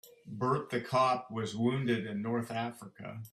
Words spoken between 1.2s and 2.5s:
was wounded in North